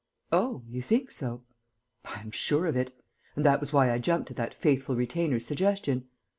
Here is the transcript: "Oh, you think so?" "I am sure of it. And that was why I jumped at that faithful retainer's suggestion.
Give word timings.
"Oh, 0.31 0.63
you 0.67 0.81
think 0.81 1.11
so?" 1.11 1.43
"I 2.05 2.21
am 2.21 2.31
sure 2.31 2.65
of 2.65 2.75
it. 2.75 2.91
And 3.35 3.45
that 3.45 3.59
was 3.59 3.71
why 3.71 3.91
I 3.93 3.99
jumped 3.99 4.31
at 4.31 4.37
that 4.37 4.55
faithful 4.55 4.95
retainer's 4.95 5.45
suggestion. 5.45 6.07